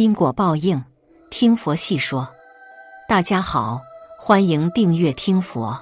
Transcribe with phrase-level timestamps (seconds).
[0.00, 0.82] 因果报应，
[1.28, 2.26] 听佛细说。
[3.06, 3.82] 大家好，
[4.18, 5.78] 欢迎订阅听佛。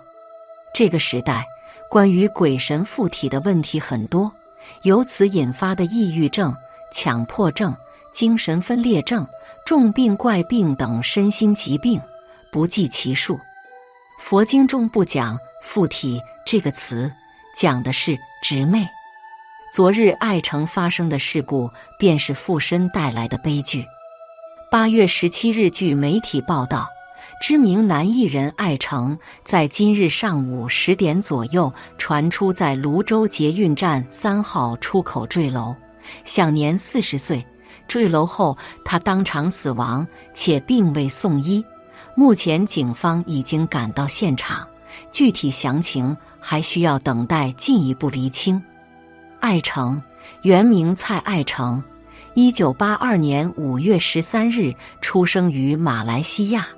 [0.75, 1.47] 这个时代，
[1.89, 4.33] 关于鬼神附体的问题很多，
[4.83, 6.53] 由此引发的抑郁症、
[6.91, 7.73] 强迫症、
[8.11, 9.25] 精神分裂症、
[9.65, 12.03] 重病怪病等身心疾病
[12.51, 13.39] 不计其数。
[14.19, 17.09] 佛经中不讲“附体”这个词，
[17.55, 18.85] 讲的是直魅。
[19.73, 23.87] 昨日爱城发生的事故，便是附身带来的悲剧。
[24.71, 26.87] 八月十七日，据媒体报道，
[27.41, 35.75] 知名男艺人艾诚在今日上午十点左右传出在泸州捷运站三号出口坠楼，
[36.27, 37.43] 享年四十岁。
[37.87, 41.65] 坠楼后，他当场死亡，且并未送医。
[42.15, 44.69] 目前，警方已经赶到现场，
[45.11, 48.63] 具体详情还需要等待进一步厘清。
[49.41, 50.03] 艾诚，
[50.43, 51.83] 原名蔡艾诚，
[52.41, 56.69] 一九八二年五月十三日出生于马来西亚，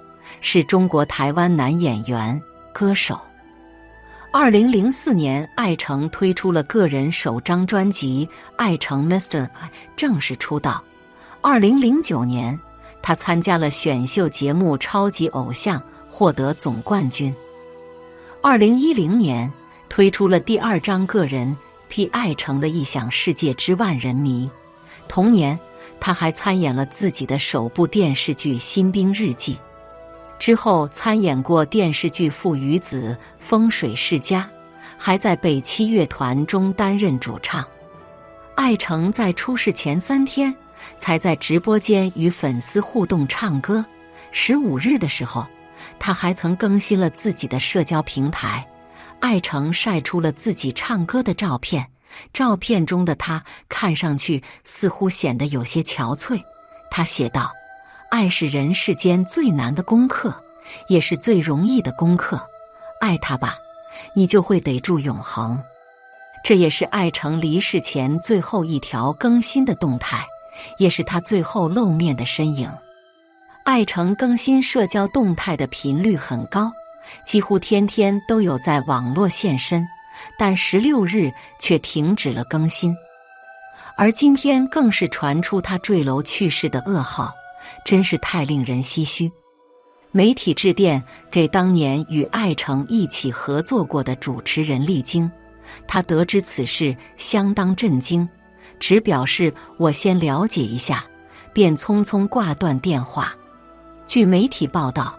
[0.41, 2.41] 是中国台湾男演员、
[2.73, 3.21] 歌手。
[4.33, 9.43] 二零零四年，艾诚推出了个人首张专辑《艾诚 Mr.》，
[9.95, 10.83] 正式出道。
[11.43, 12.59] 二零零九年，
[13.03, 17.35] 他参加了选秀节目《超级偶像》，获得总冠军。
[18.41, 19.53] 二零一零年，
[19.91, 21.55] 推出了第二张个人。
[21.91, 24.49] P 爱诚的一响世界之万人迷。
[25.11, 25.59] 同年，
[25.99, 29.55] 他还参演了自己的首部电视剧《新兵日记》，
[30.39, 33.09] 之后参演过电视剧《父与子》
[33.41, 34.49] 《风水世家》，
[34.97, 37.67] 还在北七乐团中担任主唱。
[38.55, 40.55] 艾成在出事前三天，
[40.97, 43.85] 才在直播间与粉丝互动唱歌。
[44.31, 45.45] 十五日的时候，
[45.99, 48.65] 他还曾更新了自己的社交平台。
[49.19, 51.85] 艾诚晒出了自己唱歌的照片，
[52.33, 56.43] 照片中的他看上去似乎显得有些憔悴。
[56.91, 57.53] 他写道
[58.11, 60.43] ：“爱是人世间最难的功课，
[60.89, 62.45] 也是最容易的功课。
[63.01, 63.57] 爱他吧，
[64.15, 65.63] 你就会逮住永恒。”
[66.43, 70.27] 这也是艾成离世前最后一条更新的动态，
[70.79, 72.73] 也是他最后露面的身影。
[73.65, 76.73] 艾成更新社交动态的频率很高。
[77.27, 79.87] 几乎天天都有在网络现身，
[80.39, 82.97] 但十六日却停止了更新。
[83.97, 87.33] 而今天更是传出他坠楼去世的噩耗，
[87.85, 89.31] 真是太令人唏嘘。
[90.13, 95.31] 媒体致电给当年与艾诚一起合作过的主持人丽晶，
[95.87, 98.29] 他得知此事相当震惊，
[98.79, 101.05] 只表示我先了解一下，
[101.53, 103.35] 便匆匆挂断电话。
[104.07, 105.17] 据媒体报道。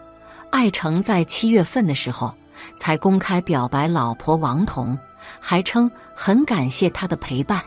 [0.51, 2.35] 艾诚在七月份的时候
[2.77, 4.97] 才公开表白老婆王彤，
[5.39, 7.61] 还称很感谢她的陪伴，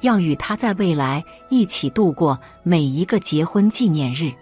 [0.00, 4.32] 要与她在未来一起度过每一个结婚纪念日。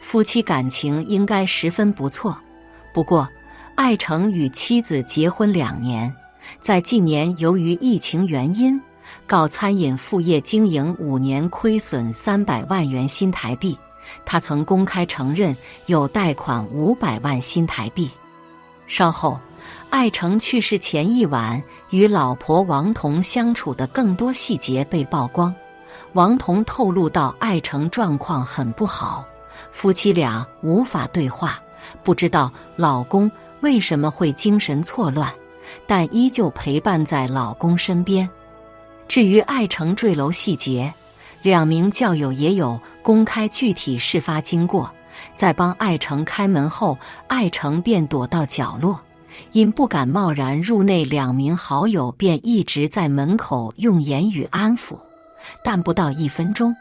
[0.00, 2.36] 夫妻感情应该十分不错。
[2.92, 3.28] 不过，
[3.74, 6.14] 艾诚与妻子结婚两年，
[6.60, 8.80] 在近年由于疫情原因，
[9.26, 13.76] 搞餐饮副业经营五年亏损三百万元新台币。
[14.26, 15.56] 他曾公开承认
[15.86, 18.10] 有贷款五百万新台币。
[18.96, 19.40] 稍后，
[19.90, 21.60] 艾诚去世前一晚
[21.90, 25.52] 与老婆王彤相处的更多细节被曝光。
[26.12, 29.26] 王彤透露到，艾诚状况很不好，
[29.72, 31.60] 夫妻俩无法对话，
[32.04, 33.28] 不知道老公
[33.62, 35.28] 为什么会精神错乱，
[35.88, 38.30] 但依旧陪伴在老公身边。
[39.08, 40.94] 至于艾诚坠楼细节，
[41.42, 44.88] 两名教友也有公开具体事发经过，
[45.34, 46.98] 在帮艾诚开门后，
[47.28, 49.00] 艾诚便躲到角落，
[49.52, 54.98] 因不敢贸然入内，两名好友便一直在门口用言语安抚。
[55.62, 56.74] 但不到一分钟，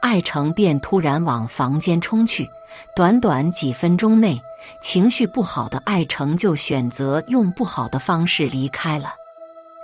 [0.00, 2.48] 艾诚便突然往房间冲去。
[2.94, 4.40] 短短几分钟内，
[4.82, 9.14] 情绪不好的艾诚就选择用不好的方式离开了。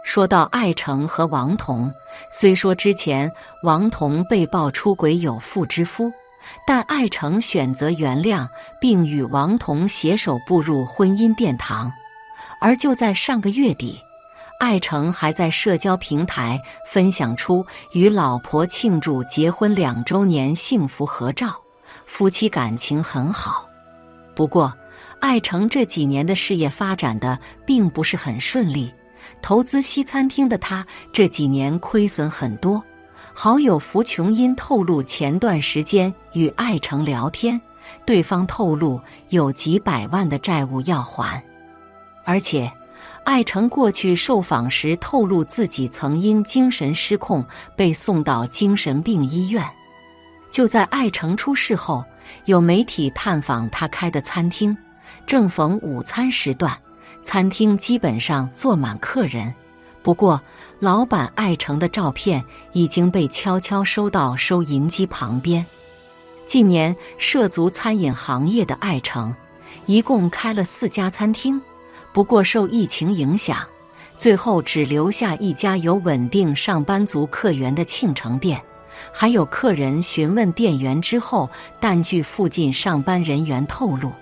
[0.05, 1.93] 说到艾诚和王彤，
[2.31, 3.31] 虽说之前
[3.63, 6.13] 王彤被曝出轨有妇之夫，
[6.67, 8.49] 但艾诚选择原谅，
[8.81, 11.93] 并与王彤携手步入婚姻殿堂。
[12.61, 13.99] 而就在上个月底，
[14.61, 21.61] 艾诚还在社交平台分享出与老婆庆祝结婚两周年幸福合照，
[22.07, 23.69] 夫妻感情很好。
[24.35, 24.73] 不过，
[25.21, 28.93] 艾诚这几年的事业发展的并不是很顺利。
[29.41, 32.83] 投资西餐厅的他这几年亏损很多。
[33.35, 37.61] 好友福琼因透露，前段时间与艾诚聊天，
[38.05, 39.01] 对方透露
[39.31, 41.43] 有几百万的债务要还，
[42.25, 42.71] 而且
[43.25, 47.45] 艾诚过去受访时透露自己曾因精神失控
[47.75, 49.65] 被送到精神病医院。
[50.51, 52.05] 就在艾诚出事后，
[52.45, 54.77] 有媒体探访他开的餐厅，
[55.27, 56.79] 正逢午餐时段，
[57.23, 59.53] 餐厅基本上坐满客人。
[60.03, 60.41] 不过，
[60.81, 65.65] 老板艾诚的照片已经被悄悄收到收银机旁边。
[66.45, 69.35] 近年涉足餐饮行业的艾诚，
[69.87, 71.61] 一共开了四家餐厅，
[72.13, 73.59] 不过受疫情影响，
[74.19, 78.61] 最后只留下一家有稳定上班族客源的庆城店。
[79.13, 81.49] 还有客人询问店员之后，
[81.81, 84.13] 但据附近上班人员透露，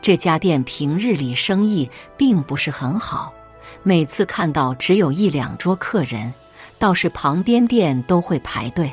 [0.00, 3.34] 这家店平日里生意并不是很好，
[3.86, 6.32] 每次看到只有一两桌客人，
[6.78, 8.90] 倒是旁边店都会排队。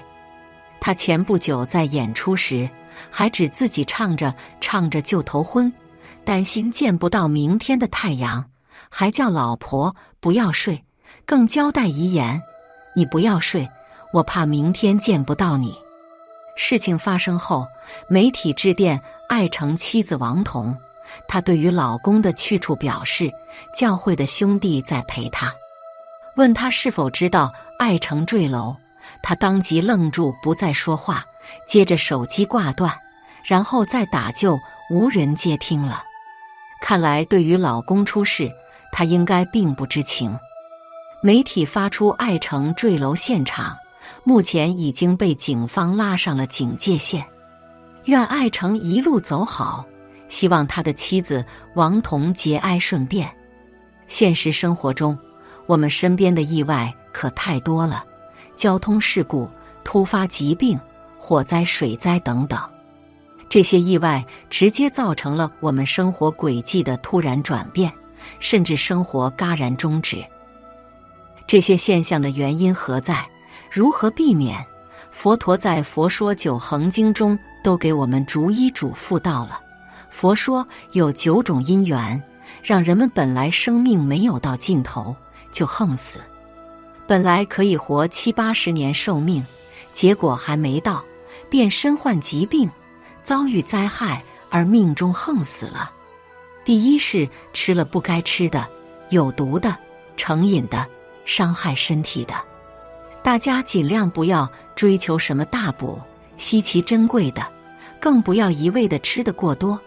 [0.81, 2.69] 他前不久在演出时，
[3.09, 5.71] 还指自己唱着唱着就头昏，
[6.25, 8.45] 担心见不到明天的太阳，
[8.89, 10.83] 还叫老婆不要睡，
[11.25, 12.43] 更交代遗言
[12.93, 13.67] ：“你不要睡。”
[14.13, 15.73] 我怕明天见不到你。
[16.57, 17.65] 事情发生后，
[18.09, 18.99] 媒体致电
[19.29, 20.77] 爱成妻子王彤，
[21.27, 23.31] 她对于老公的去处表示，
[23.73, 25.53] 教会的兄弟在陪他。
[26.35, 28.75] 问他是否知道爱城坠楼，
[29.21, 31.23] 他当即愣住，不再说话，
[31.67, 32.91] 接着手机挂断，
[33.43, 34.59] 然后再打就
[34.89, 36.03] 无人接听了。
[36.81, 38.51] 看来，对于老公出事，
[38.91, 40.37] 他应该并不知情。
[41.21, 43.77] 媒体发出爱城坠楼现场。
[44.23, 47.25] 目前已经被警方拉上了警戒线。
[48.05, 49.85] 愿爱城一路走好，
[50.31, 51.45] 希望他的妻子
[51.75, 53.29] 王彤节哀顺变。
[54.07, 55.17] 现实生活中，
[55.67, 58.03] 我们身边的意外可太多了，
[58.55, 59.47] 交通事故、
[59.83, 60.79] 突发疾病、
[61.19, 62.57] 火灾、水灾等等，
[63.49, 67.91] 这些意外直接造成了我们生活轨迹的突然转变，
[68.39, 70.25] 甚至生活戛然终止。
[71.45, 73.29] 这些现象的原因何在？
[73.69, 74.65] 如何避免？
[75.11, 79.59] 佛陀在《佛说九恒经》中都给我们逐一嘱咐到了。
[80.11, 82.21] 佛说有九种因缘，
[82.61, 85.15] 让人们本来生命没有到尽头
[85.51, 86.19] 就横死，
[87.07, 89.43] 本来可以活七八十年寿命，
[89.91, 91.03] 结果还没到，
[91.49, 92.69] 便身患疾病，
[93.23, 95.91] 遭遇灾害而命中横死了。
[96.63, 98.67] 第一是吃了不该吃的、
[99.09, 99.75] 有毒的、
[100.15, 100.85] 成瘾的、
[101.25, 102.33] 伤害身体的。
[103.23, 105.99] 大家尽量不要追求什么大补、
[106.37, 107.41] 稀奇珍贵的，
[107.99, 109.79] 更不要一味的吃的过多。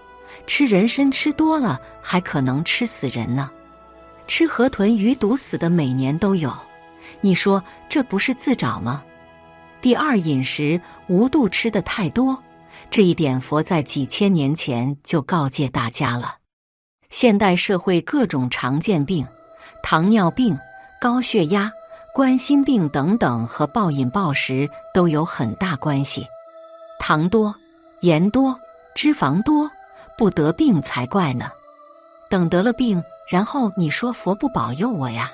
[0.47, 3.51] 吃人参吃多了，还可能吃死人呢。
[4.27, 6.53] 吃河豚鱼毒死的每年都有，
[7.21, 9.03] 你说这不是自找吗？
[9.81, 12.43] 第二，饮食无度吃的太多，
[12.91, 16.37] 这一点佛在几千年前就告诫大家了。
[17.11, 19.27] 现代社会各种常见病，
[19.83, 20.59] 糖尿病、
[21.01, 21.71] 高血压。
[22.15, 26.25] 冠心病等等和暴饮暴食都有很大关系，
[27.01, 27.53] 糖多、
[28.03, 28.57] 盐多、
[28.95, 29.69] 脂肪多，
[30.17, 31.51] 不得病才怪呢。
[32.31, 35.31] 等得了病，然后你说佛不保佑我呀？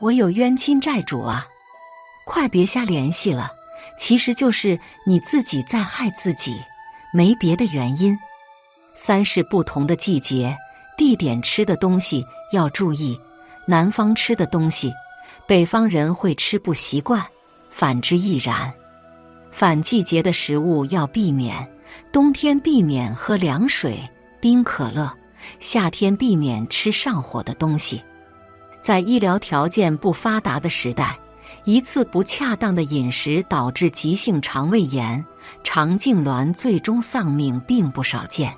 [0.00, 1.46] 我有冤亲债主啊！
[2.26, 3.52] 快别瞎联系了，
[3.96, 6.60] 其实就是你自己在害自己，
[7.12, 8.18] 没别的原因。
[8.94, 10.56] 三是不同的季节、
[10.96, 13.18] 地点吃的东西要注意，
[13.66, 14.92] 南方吃的东西。
[15.46, 17.24] 北方人会吃不习惯，
[17.70, 18.72] 反之亦然。
[19.52, 21.70] 反季节的食物要避免，
[22.12, 24.00] 冬天避免喝凉水、
[24.40, 25.08] 冰可乐；
[25.60, 28.02] 夏天避免吃上火的东西。
[28.80, 31.18] 在医疗条件不发达的时代，
[31.64, 35.24] 一次不恰当的饮食导致急性肠胃炎、
[35.64, 38.54] 肠痉挛，最终丧命并不少见。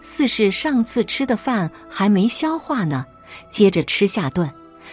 [0.00, 3.06] 四是上次吃的饭还没消化呢，
[3.50, 4.50] 接着吃下顿。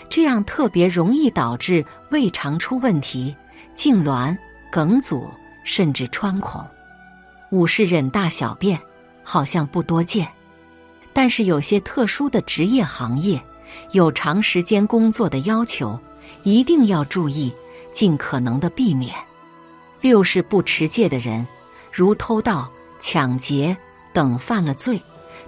[0.09, 3.35] 这样特别容易导致胃肠出问题、
[3.75, 4.35] 痉挛、
[4.71, 5.29] 梗阻，
[5.63, 6.65] 甚至穿孔。
[7.53, 8.79] 五是忍大小便，
[9.23, 10.27] 好像不多见，
[11.13, 13.39] 但是有些特殊的职业行业
[13.91, 15.99] 有长时间工作的要求，
[16.41, 17.53] 一定要注意，
[17.91, 19.13] 尽可能的避免。
[20.01, 21.47] 六是不持戒的人，
[21.91, 22.67] 如偷盗、
[22.99, 23.77] 抢劫
[24.11, 24.99] 等犯了罪，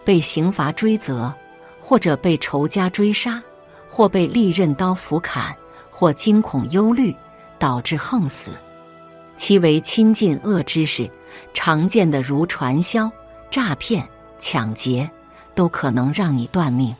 [0.03, 1.33] 被刑罚追责，
[1.79, 3.41] 或者被仇家追杀。
[3.87, 5.55] 或被利刃刀斧砍，
[5.89, 7.15] 或惊恐忧虑，
[7.57, 8.51] 导致横死。
[9.37, 11.09] 其为亲近恶知识，
[11.53, 13.11] 常见的如传销、
[13.51, 14.07] 诈骗、
[14.39, 15.09] 抢劫，
[15.53, 16.95] 都可能让你断命。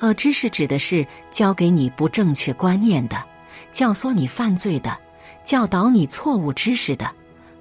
[0.00, 3.16] 恶知识指的是教给你不正确观念的，
[3.72, 4.96] 教唆你犯罪的，
[5.44, 7.10] 教导你错误知识的，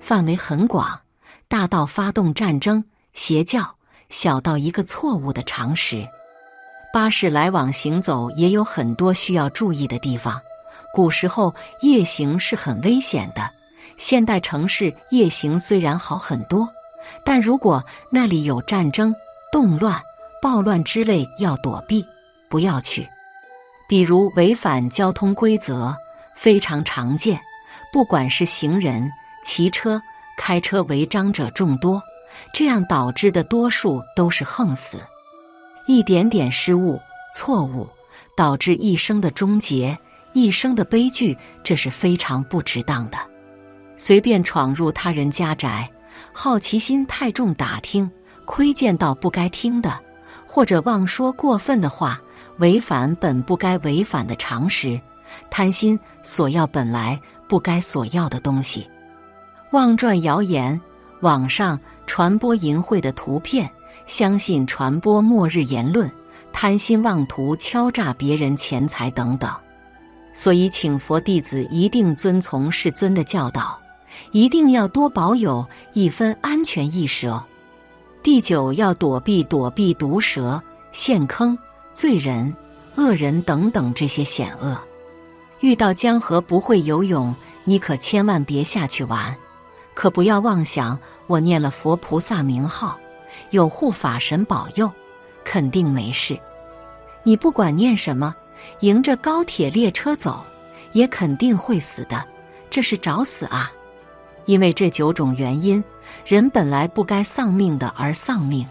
[0.02, 1.00] 范围很广，
[1.48, 2.84] 大到发动战争、
[3.14, 3.76] 邪教，
[4.10, 6.06] 小到一个错误的常识。
[6.92, 10.40] 巴士来往行走也有很多需要注意的地方。
[10.94, 13.50] 古时候夜行是很危险的，
[13.98, 16.68] 现代城市夜行虽然好很多，
[17.24, 19.14] 但如果那里有战争、
[19.52, 20.02] 动乱、
[20.42, 22.06] 暴乱之类，要躲避，
[22.50, 23.08] 不要去。
[23.88, 25.96] 比如违反交通规则，
[26.36, 27.40] 非常常见。
[27.92, 29.12] 不管是行人、
[29.46, 30.02] 骑车、
[30.38, 32.02] 开车违章者众多，
[32.54, 35.00] 这样导致的多数都是横死。
[35.86, 37.00] 一点点失误、
[37.36, 37.88] 错误，
[38.36, 39.98] 导致一生的终结，
[40.34, 43.18] 一生的悲剧，这是非常不值当的。
[44.04, 45.90] 随便闯入他人家宅，
[46.34, 48.12] 好奇心太重，打听、
[48.44, 49.98] 窥见到不该听的，
[50.46, 52.20] 或者妄说过分的话，
[52.58, 55.00] 违反本不该违反的常识，
[55.50, 57.18] 贪心索要本来
[57.48, 58.86] 不该索要的东西，
[59.72, 60.82] 妄传谣言，
[61.22, 63.72] 网上传播淫秽的图片，
[64.06, 66.12] 相信传播末日言论，
[66.52, 69.50] 贪心妄图敲诈别人钱财等等。
[70.34, 73.80] 所以，请佛弟子一定遵从世尊的教导。
[74.32, 77.44] 一定要多保有一分安全意识哦。
[78.22, 81.58] 第九，要躲避躲避毒蛇、陷坑、
[81.94, 82.56] 罪人、
[82.96, 84.80] 恶人等等这些险恶。
[85.60, 89.36] 遇到江河不会游泳，你可千万别下去玩。
[89.94, 92.98] 可不要妄想，我念了佛菩萨名号，
[93.52, 94.92] 有护法神保佑，
[95.44, 96.40] 肯定没事。
[97.24, 98.36] 你不管念什么，
[98.80, 100.44] 迎着高铁列车走，
[100.94, 102.26] 也肯定会死的。
[102.70, 103.72] 这是找死啊！
[104.46, 105.84] 因为这九种原因，
[106.26, 108.68] 人本来不该丧命的而丧命。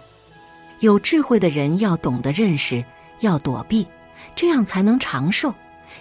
[0.80, 2.84] 有智慧的人要懂得认识，
[3.20, 3.86] 要躲避，
[4.34, 5.54] 这样才能长寿。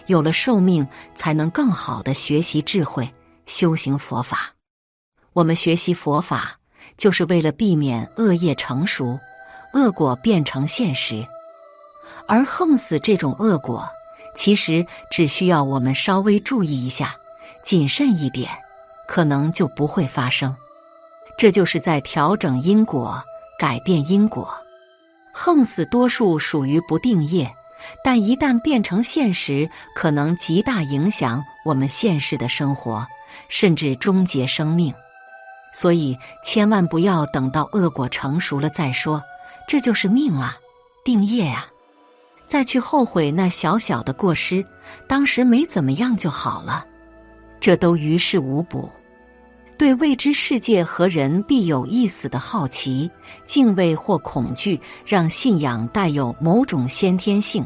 [0.07, 3.13] 有了寿命，才能更好的学习智慧，
[3.45, 4.53] 修行佛法。
[5.33, 6.57] 我们学习佛法，
[6.97, 9.19] 就是为了避免恶业成熟，
[9.73, 11.25] 恶果变成现实。
[12.27, 13.87] 而横死这种恶果，
[14.35, 17.15] 其实只需要我们稍微注意一下，
[17.63, 18.49] 谨慎一点。
[19.11, 20.55] 可能就不会发生，
[21.37, 23.21] 这就是在调整因果、
[23.59, 24.49] 改变因果。
[25.33, 27.53] 横死多数属于不定业，
[28.05, 33.05] 但一旦变成现实，可能极大影响我们现实的生活，
[33.49, 34.93] 甚至终结生命。
[35.73, 39.21] 所以千万不要等到恶果成熟了再说，
[39.67, 40.55] 这就是命啊，
[41.03, 41.67] 定业啊，
[42.47, 44.65] 再去后悔那小小的过失，
[45.05, 46.85] 当时没怎么样就好了，
[47.59, 48.89] 这都于事无补。
[49.81, 53.09] 对未知世界和人必有一死的好奇、
[53.47, 57.65] 敬畏或恐惧，让信仰带有某种先天性。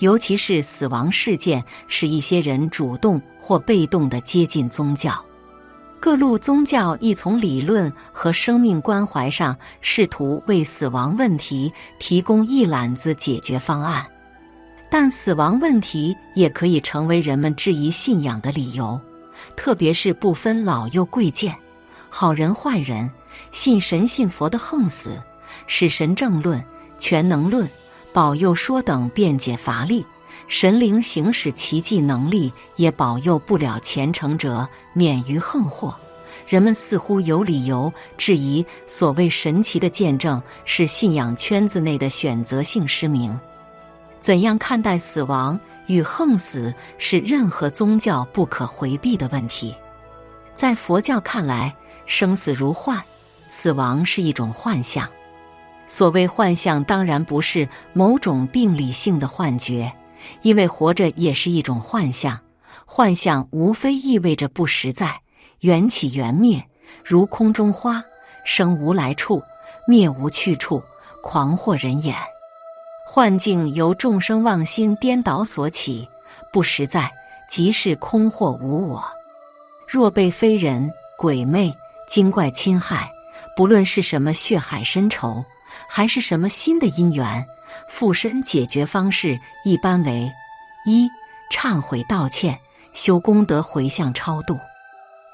[0.00, 5.12] 尤其是死亡事件，使一些人主动或被动地接近宗教。
[5.98, 14.04] 各路宗教亦从理论和生命关怀上，试图为死亡问题提供一揽子解决方案。
[14.90, 19.00] 但死亡问题也可以成为人们质疑信仰的理由。
[19.56, 21.56] 特别是不分老幼贵贱、
[22.08, 23.10] 好人坏人，
[23.52, 25.22] 信神信佛的横死，
[25.66, 26.62] 使神正论、
[26.98, 27.68] 全能论、
[28.12, 30.04] 保佑说等辩解乏力，
[30.48, 35.96] 神灵行使奇迹能力也保佑不了虔诚者免于横祸。
[36.46, 43.38] 人们似乎有理由质疑，所谓神奇的见证是信仰圈子内的选择性失明。
[44.20, 45.58] 怎样看待死亡？
[45.86, 49.74] 与横死是任何宗教不可回避的问题。
[50.54, 51.74] 在佛教看来，
[52.06, 53.02] 生死如幻，
[53.48, 55.08] 死亡是一种幻象。
[55.86, 59.92] 所谓幻象，当然不是某种病理性的幻觉，
[60.42, 62.40] 因为活着也是一种幻象。
[62.84, 65.20] 幻象无非意味着不实在，
[65.60, 66.64] 缘起缘灭，
[67.04, 68.02] 如空中花，
[68.44, 69.42] 生无来处，
[69.86, 70.82] 灭无去处，
[71.22, 72.16] 狂惑人眼。
[73.08, 76.06] 幻境由众生妄心颠倒所起，
[76.52, 77.10] 不实在，
[77.48, 79.02] 即是空惑无我。
[79.86, 81.72] 若被非人、鬼魅、
[82.08, 83.08] 精怪侵害，
[83.56, 85.42] 不论是什么血海深仇，
[85.88, 87.46] 还是什么新的因缘，
[87.88, 90.30] 附身解决方式一般为：
[90.84, 91.08] 一、
[91.50, 92.58] 忏悔道歉，
[92.92, 94.56] 修功德回向超度；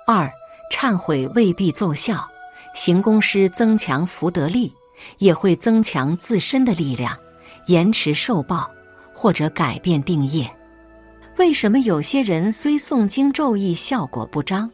[0.07, 0.31] 二、
[0.71, 2.29] 忏悔未必奏效，
[2.75, 4.73] 行功师增强福德力，
[5.19, 7.19] 也会增强自身的力量。
[7.66, 8.71] 延迟受报，
[9.14, 10.50] 或者改变定业。
[11.38, 14.71] 为什么有些人虽诵经咒义效果不彰？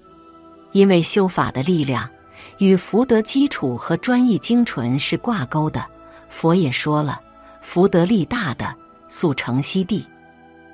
[0.73, 2.09] 因为修法的力量
[2.59, 5.85] 与福德基础和专一精纯是挂钩的。
[6.29, 7.21] 佛也说了，
[7.63, 8.75] 福德力大的
[9.09, 10.07] 速成西地。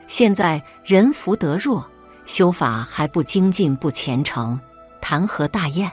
[0.07, 1.87] 现在人福德弱，
[2.27, 4.59] 修法还不精进不虔诚，
[5.01, 5.91] 谈何大验？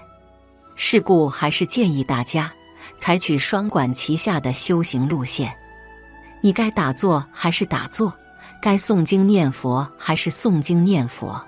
[0.75, 2.51] 是故还是建议大家
[2.97, 5.55] 采取双管齐下的修行路线。
[6.41, 8.13] 你该打坐还是打坐？
[8.59, 11.41] 该诵经念佛还是诵经念佛？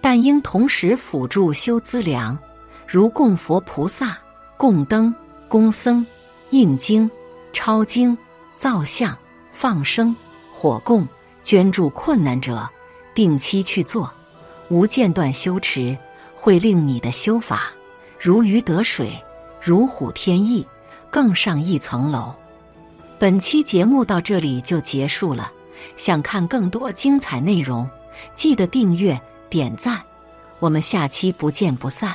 [0.00, 2.38] 但应同时辅助修资粮，
[2.86, 4.16] 如供佛菩萨、
[4.56, 5.12] 供灯、
[5.48, 6.06] 供僧、
[6.50, 7.10] 印经、
[7.52, 8.16] 抄经、
[8.56, 9.16] 造像、
[9.52, 10.14] 放生、
[10.52, 11.06] 火供、
[11.42, 12.68] 捐助困难者，
[13.14, 14.12] 定期去做，
[14.68, 15.96] 无间断修持，
[16.36, 17.64] 会令你的修法
[18.20, 19.12] 如鱼得水，
[19.60, 20.64] 如虎添翼，
[21.10, 22.32] 更上一层楼。
[23.18, 25.50] 本期节目到这里就结束了，
[25.96, 27.88] 想看更多精彩内容，
[28.34, 29.20] 记得订阅。
[29.50, 30.00] 点赞，
[30.60, 32.14] 我们下期不见不散。